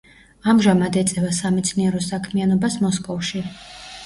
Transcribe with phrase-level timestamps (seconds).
[0.53, 3.45] ამჟამად ეწევა სამეცნიერო საქმიანობას მოსკოვში.